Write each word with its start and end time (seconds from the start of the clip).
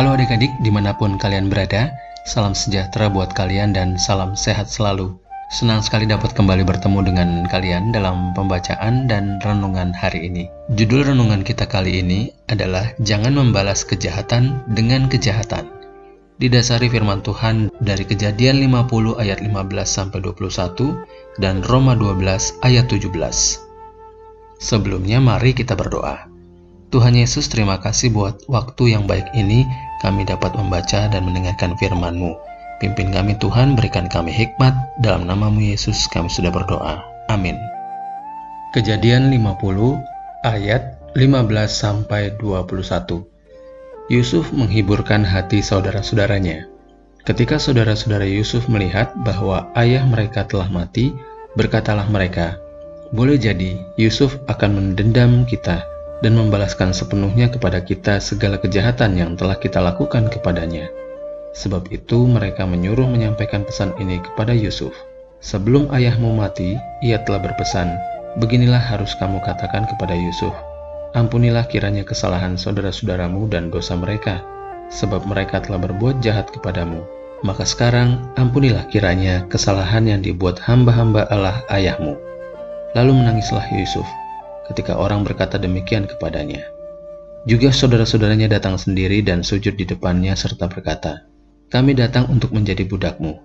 Halo 0.00 0.16
adik-adik 0.16 0.48
di 0.64 0.72
mana 0.72 0.96
pun 0.96 1.20
kalian 1.20 1.52
berada, 1.52 1.92
salam 2.24 2.56
sejahtera 2.56 3.12
buat 3.12 3.36
kalian 3.36 3.76
dan 3.76 4.00
salam 4.00 4.32
sehat 4.32 4.72
selalu. 4.72 5.12
Senang 5.52 5.84
sekali 5.84 6.08
dapat 6.08 6.32
kembali 6.32 6.64
bertemu 6.64 7.04
dengan 7.04 7.28
kalian 7.44 7.92
dalam 7.92 8.32
pembacaan 8.32 9.04
dan 9.04 9.36
renungan 9.44 9.92
hari 9.92 10.24
ini. 10.24 10.48
Judul 10.72 11.12
renungan 11.12 11.44
kita 11.44 11.68
kali 11.68 12.00
ini 12.00 12.32
adalah 12.48 12.96
Jangan 13.04 13.36
Membalas 13.36 13.84
Kejahatan 13.84 14.64
dengan 14.72 15.04
Kejahatan. 15.04 15.68
Didasari 16.40 16.88
firman 16.88 17.20
Tuhan 17.20 17.68
dari 17.84 18.08
Kejadian 18.08 18.56
50 18.72 19.20
ayat 19.20 19.44
15 19.44 19.52
sampai 19.84 20.24
21 20.24 21.44
dan 21.44 21.60
Roma 21.60 21.92
12 21.92 22.64
ayat 22.64 22.88
17. 22.88 23.04
Sebelumnya 24.64 25.20
mari 25.20 25.52
kita 25.52 25.76
berdoa. 25.76 26.29
Tuhan 26.90 27.14
Yesus, 27.14 27.46
terima 27.46 27.78
kasih 27.78 28.10
buat 28.10 28.50
waktu 28.50 28.98
yang 28.98 29.06
baik 29.06 29.30
ini 29.38 29.62
kami 30.02 30.26
dapat 30.26 30.58
membaca 30.58 31.06
dan 31.06 31.22
mendengarkan 31.22 31.78
firman-Mu. 31.78 32.34
Pimpin 32.82 33.14
kami 33.14 33.38
Tuhan, 33.38 33.78
berikan 33.78 34.10
kami 34.10 34.34
hikmat. 34.34 34.74
Dalam 34.98 35.30
namamu 35.30 35.62
Yesus 35.62 36.10
kami 36.10 36.26
sudah 36.26 36.50
berdoa. 36.50 36.98
Amin. 37.30 37.54
Kejadian 38.74 39.30
50 39.30 40.02
ayat 40.42 40.98
15 41.14 41.70
sampai 41.70 42.34
21. 42.42 43.22
Yusuf 44.10 44.50
menghiburkan 44.50 45.22
hati 45.22 45.62
saudara-saudaranya. 45.62 46.66
Ketika 47.22 47.62
saudara-saudara 47.62 48.26
Yusuf 48.26 48.66
melihat 48.66 49.14
bahwa 49.22 49.70
ayah 49.78 50.02
mereka 50.10 50.42
telah 50.42 50.66
mati, 50.66 51.14
berkatalah 51.54 52.10
mereka, 52.10 52.58
"Boleh 53.14 53.38
jadi 53.38 53.78
Yusuf 53.94 54.42
akan 54.50 54.74
mendendam 54.74 55.46
kita 55.46 55.89
dan 56.20 56.36
membalaskan 56.36 56.92
sepenuhnya 56.92 57.48
kepada 57.48 57.80
kita 57.80 58.20
segala 58.20 58.60
kejahatan 58.60 59.16
yang 59.16 59.30
telah 59.36 59.56
kita 59.56 59.80
lakukan 59.80 60.28
kepadanya. 60.28 60.88
Sebab 61.56 61.90
itu 61.90 62.28
mereka 62.30 62.64
menyuruh 62.68 63.08
menyampaikan 63.08 63.66
pesan 63.66 63.96
ini 63.98 64.22
kepada 64.22 64.54
Yusuf. 64.54 64.94
Sebelum 65.40 65.88
ayahmu 65.90 66.36
mati, 66.36 66.76
ia 67.00 67.18
telah 67.24 67.40
berpesan, 67.40 67.96
Beginilah 68.38 68.78
harus 68.78 69.18
kamu 69.18 69.42
katakan 69.42 69.90
kepada 69.90 70.14
Yusuf, 70.14 70.54
Ampunilah 71.10 71.66
kiranya 71.66 72.06
kesalahan 72.06 72.54
saudara-saudaramu 72.54 73.50
dan 73.50 73.66
dosa 73.74 73.98
mereka, 73.98 74.38
sebab 74.94 75.26
mereka 75.26 75.58
telah 75.58 75.82
berbuat 75.82 76.22
jahat 76.22 76.46
kepadamu. 76.54 77.02
Maka 77.42 77.66
sekarang 77.66 78.30
ampunilah 78.38 78.86
kiranya 78.86 79.42
kesalahan 79.50 80.06
yang 80.06 80.22
dibuat 80.22 80.62
hamba-hamba 80.62 81.26
Allah 81.26 81.66
ayahmu. 81.72 82.14
Lalu 82.94 83.12
menangislah 83.18 83.66
Yusuf, 83.74 84.06
ketika 84.70 84.94
orang 84.96 85.26
berkata 85.26 85.58
demikian 85.58 86.06
kepadanya. 86.06 86.62
Juga 87.44 87.74
saudara-saudaranya 87.74 88.46
datang 88.46 88.78
sendiri 88.78 89.24
dan 89.26 89.42
sujud 89.42 89.74
di 89.74 89.82
depannya 89.82 90.38
serta 90.38 90.70
berkata, 90.70 91.26
Kami 91.72 91.98
datang 91.98 92.30
untuk 92.30 92.54
menjadi 92.54 92.86
budakmu. 92.86 93.36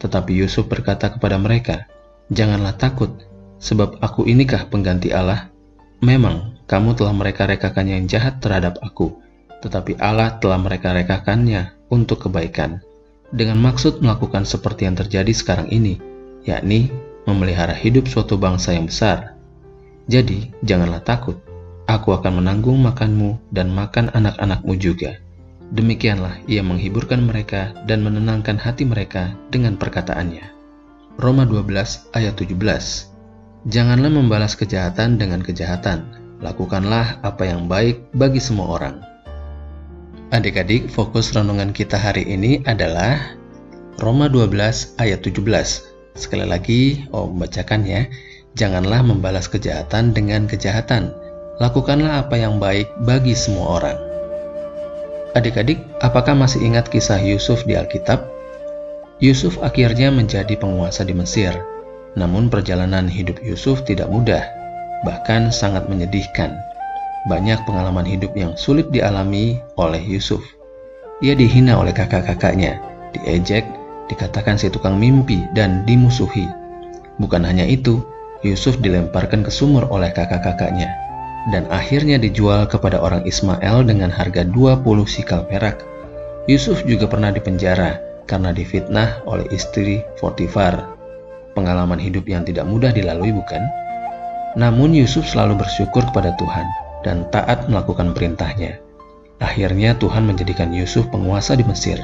Tetapi 0.00 0.32
Yusuf 0.34 0.66
berkata 0.66 1.12
kepada 1.12 1.36
mereka, 1.36 1.84
Janganlah 2.32 2.78
takut, 2.80 3.12
sebab 3.60 4.00
aku 4.00 4.24
inikah 4.24 4.66
pengganti 4.72 5.12
Allah? 5.12 5.52
Memang 6.00 6.58
kamu 6.70 6.96
telah 6.96 7.14
mereka-rekakan 7.14 7.86
yang 7.86 8.02
jahat 8.08 8.40
terhadap 8.40 8.80
aku, 8.80 9.20
tetapi 9.62 10.00
Allah 10.02 10.40
telah 10.42 10.58
mereka-rekakannya 10.58 11.90
untuk 11.92 12.26
kebaikan, 12.26 12.82
dengan 13.32 13.56
maksud 13.64 14.04
melakukan 14.04 14.44
seperti 14.44 14.84
yang 14.84 14.96
terjadi 14.98 15.32
sekarang 15.32 15.68
ini, 15.72 15.96
yakni 16.44 16.92
memelihara 17.24 17.72
hidup 17.72 18.04
suatu 18.04 18.36
bangsa 18.36 18.76
yang 18.76 18.90
besar. 18.90 19.31
Jadi, 20.10 20.50
janganlah 20.66 21.02
takut. 21.02 21.38
Aku 21.86 22.14
akan 22.14 22.42
menanggung 22.42 22.78
makanmu 22.82 23.52
dan 23.54 23.70
makan 23.70 24.10
anak-anakmu 24.14 24.74
juga. 24.78 25.18
Demikianlah 25.72 26.44
ia 26.46 26.60
menghiburkan 26.60 27.24
mereka 27.24 27.72
dan 27.88 28.04
menenangkan 28.04 28.60
hati 28.60 28.84
mereka 28.84 29.32
dengan 29.48 29.80
perkataannya. 29.80 30.44
Roma 31.16 31.44
12 31.48 32.12
ayat 32.12 32.34
17 32.36 33.12
Janganlah 33.62 34.10
membalas 34.10 34.58
kejahatan 34.58 35.22
dengan 35.22 35.38
kejahatan, 35.38 36.02
lakukanlah 36.42 37.22
apa 37.22 37.46
yang 37.46 37.70
baik 37.70 38.10
bagi 38.10 38.42
semua 38.42 38.74
orang. 38.74 39.00
Adik-adik, 40.34 40.90
fokus 40.90 41.30
renungan 41.30 41.70
kita 41.70 41.94
hari 41.94 42.26
ini 42.26 42.64
adalah 42.66 43.36
Roma 44.02 44.26
12 44.26 44.98
ayat 44.98 45.20
17. 45.22 45.38
Sekali 46.16 46.44
lagi, 46.48 47.04
Om 47.12 47.38
bacakan 47.38 47.84
ya. 47.84 48.08
Janganlah 48.52 49.00
membalas 49.00 49.48
kejahatan 49.48 50.12
dengan 50.12 50.44
kejahatan. 50.44 51.16
Lakukanlah 51.56 52.28
apa 52.28 52.36
yang 52.36 52.60
baik 52.60 52.92
bagi 53.00 53.32
semua 53.32 53.80
orang. 53.80 53.98
Adik-adik, 55.32 55.80
apakah 56.04 56.36
masih 56.36 56.60
ingat 56.60 56.92
kisah 56.92 57.16
Yusuf 57.16 57.64
di 57.64 57.72
Alkitab? 57.72 58.28
Yusuf 59.24 59.56
akhirnya 59.64 60.12
menjadi 60.12 60.52
penguasa 60.60 61.00
di 61.00 61.16
Mesir. 61.16 61.56
Namun 62.12 62.52
perjalanan 62.52 63.08
hidup 63.08 63.40
Yusuf 63.40 63.88
tidak 63.88 64.12
mudah, 64.12 64.44
bahkan 65.08 65.48
sangat 65.48 65.88
menyedihkan. 65.88 66.52
Banyak 67.32 67.64
pengalaman 67.64 68.04
hidup 68.04 68.36
yang 68.36 68.52
sulit 68.60 68.92
dialami 68.92 69.56
oleh 69.80 70.02
Yusuf. 70.04 70.44
Ia 71.24 71.32
dihina 71.32 71.80
oleh 71.80 71.96
kakak-kakaknya, 71.96 72.76
diejek, 73.16 73.64
dikatakan 74.12 74.60
si 74.60 74.68
tukang 74.68 75.00
mimpi, 75.00 75.40
dan 75.56 75.88
dimusuhi. 75.88 76.44
Bukan 77.16 77.46
hanya 77.48 77.64
itu, 77.64 78.02
Yusuf 78.42 78.78
dilemparkan 78.82 79.46
ke 79.46 79.50
sumur 79.54 79.86
oleh 79.90 80.10
kakak-kakaknya 80.10 80.90
dan 81.50 81.66
akhirnya 81.74 82.18
dijual 82.22 82.66
kepada 82.70 83.02
orang 83.02 83.26
Ismail 83.26 83.82
dengan 83.82 84.10
harga 84.10 84.46
20 84.46 84.82
sikal 85.06 85.42
perak. 85.50 85.82
Yusuf 86.46 86.82
juga 86.86 87.10
pernah 87.10 87.34
dipenjara 87.34 87.98
karena 88.30 88.54
difitnah 88.54 89.22
oleh 89.26 89.46
istri 89.50 90.02
Fortifar. 90.18 90.94
Pengalaman 91.54 91.98
hidup 91.98 92.26
yang 92.30 92.46
tidak 92.46 92.66
mudah 92.66 92.94
dilalui 92.94 93.34
bukan? 93.34 93.62
Namun 94.58 94.94
Yusuf 94.94 95.26
selalu 95.26 95.62
bersyukur 95.62 96.04
kepada 96.12 96.34
Tuhan 96.38 96.66
dan 97.02 97.26
taat 97.34 97.66
melakukan 97.66 98.14
perintahnya. 98.14 98.78
Akhirnya 99.42 99.98
Tuhan 99.98 100.22
menjadikan 100.22 100.70
Yusuf 100.70 101.10
penguasa 101.10 101.58
di 101.58 101.66
Mesir. 101.66 101.98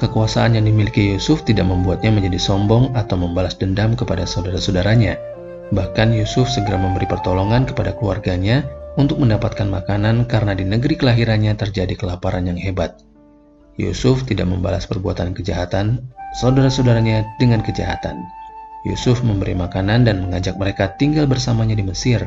Kekuasaan 0.00 0.56
yang 0.56 0.64
dimiliki 0.64 1.14
Yusuf 1.14 1.44
tidak 1.44 1.68
membuatnya 1.68 2.08
menjadi 2.08 2.40
sombong 2.40 2.96
atau 2.96 3.20
membalas 3.20 3.54
dendam 3.54 3.92
kepada 3.92 4.24
saudara-saudaranya, 4.24 5.20
Bahkan 5.72 6.12
Yusuf 6.12 6.52
segera 6.52 6.76
memberi 6.76 7.08
pertolongan 7.08 7.64
kepada 7.64 7.96
keluarganya 7.96 8.68
untuk 9.00 9.24
mendapatkan 9.24 9.64
makanan 9.64 10.28
karena 10.28 10.52
di 10.52 10.68
negeri 10.68 11.00
kelahirannya 11.00 11.56
terjadi 11.56 11.96
kelaparan 11.96 12.44
yang 12.44 12.60
hebat. 12.60 13.00
Yusuf 13.80 14.28
tidak 14.28 14.52
membalas 14.52 14.84
perbuatan 14.84 15.32
kejahatan 15.32 16.04
saudara-saudaranya 16.36 17.24
dengan 17.40 17.64
kejahatan. 17.64 18.20
Yusuf 18.84 19.24
memberi 19.24 19.56
makanan 19.56 20.04
dan 20.04 20.20
mengajak 20.20 20.60
mereka 20.60 20.92
tinggal 21.00 21.24
bersamanya 21.24 21.72
di 21.72 21.88
Mesir. 21.88 22.20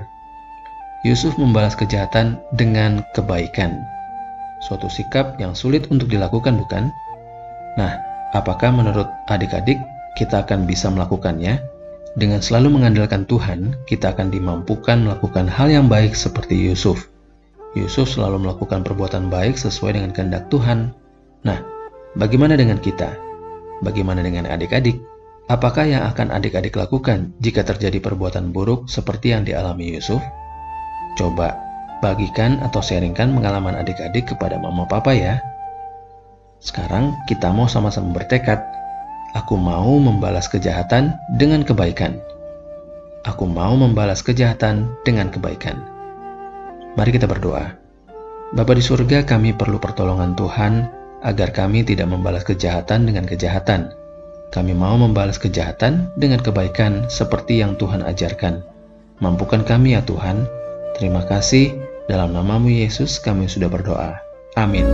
Yusuf 1.06 1.38
membalas 1.38 1.78
kejahatan 1.78 2.42
dengan 2.58 3.06
kebaikan. 3.14 3.78
Suatu 4.66 4.90
sikap 4.90 5.38
yang 5.38 5.54
sulit 5.54 5.86
untuk 5.94 6.10
dilakukan, 6.10 6.58
bukan? 6.58 6.90
Nah, 7.78 7.94
apakah 8.34 8.74
menurut 8.74 9.06
adik-adik 9.30 9.78
kita 10.18 10.42
akan 10.42 10.66
bisa 10.66 10.90
melakukannya? 10.90 11.75
Dengan 12.16 12.40
selalu 12.40 12.80
mengandalkan 12.80 13.28
Tuhan, 13.28 13.76
kita 13.92 14.16
akan 14.16 14.32
dimampukan 14.32 15.04
melakukan 15.04 15.52
hal 15.52 15.68
yang 15.68 15.92
baik 15.92 16.16
seperti 16.16 16.56
Yusuf. 16.56 17.12
Yusuf 17.76 18.08
selalu 18.08 18.48
melakukan 18.48 18.88
perbuatan 18.88 19.28
baik 19.28 19.60
sesuai 19.60 20.00
dengan 20.00 20.16
kehendak 20.16 20.48
Tuhan. 20.48 20.96
Nah, 21.44 21.60
bagaimana 22.16 22.56
dengan 22.56 22.80
kita? 22.80 23.12
Bagaimana 23.84 24.24
dengan 24.24 24.48
adik-adik? 24.48 24.96
Apakah 25.52 25.84
yang 25.84 26.08
akan 26.08 26.32
adik-adik 26.32 26.80
lakukan 26.80 27.36
jika 27.44 27.68
terjadi 27.68 28.00
perbuatan 28.00 28.56
buruk 28.56 28.88
seperti 28.88 29.36
yang 29.36 29.44
dialami 29.44 30.00
Yusuf? 30.00 30.24
Coba 31.20 31.60
bagikan 32.00 32.64
atau 32.64 32.80
sharingkan 32.80 33.36
pengalaman 33.36 33.76
adik-adik 33.76 34.32
kepada 34.32 34.56
mama 34.56 34.88
papa 34.88 35.12
ya. 35.12 35.44
Sekarang 36.64 37.12
kita 37.28 37.52
mau 37.52 37.68
sama-sama 37.68 38.16
bertekad 38.16 38.64
Aku 39.36 39.60
mau 39.60 40.00
membalas 40.00 40.48
kejahatan 40.48 41.12
dengan 41.36 41.68
kebaikan. 41.68 42.16
Aku 43.28 43.44
mau 43.44 43.76
membalas 43.76 44.24
kejahatan 44.24 44.88
dengan 45.04 45.28
kebaikan. 45.28 45.76
Mari 46.96 47.12
kita 47.12 47.28
berdoa. 47.28 47.76
Bapa 48.56 48.72
di 48.72 48.80
surga, 48.80 49.28
kami 49.28 49.52
perlu 49.52 49.76
pertolongan 49.76 50.40
Tuhan 50.40 50.88
agar 51.20 51.52
kami 51.52 51.84
tidak 51.84 52.08
membalas 52.08 52.48
kejahatan 52.48 53.04
dengan 53.04 53.28
kejahatan. 53.28 53.92
Kami 54.56 54.72
mau 54.72 54.96
membalas 54.96 55.36
kejahatan 55.36 56.16
dengan 56.16 56.40
kebaikan 56.40 57.12
seperti 57.12 57.60
yang 57.60 57.76
Tuhan 57.76 58.08
ajarkan. 58.08 58.64
Mampukan 59.20 59.68
kami 59.68 60.00
ya 60.00 60.02
Tuhan. 60.08 60.48
Terima 60.96 61.28
kasih. 61.28 61.76
Dalam 62.08 62.32
namamu 62.32 62.72
Yesus 62.72 63.20
kami 63.20 63.52
sudah 63.52 63.68
berdoa. 63.68 64.16
Amin. 64.56 64.88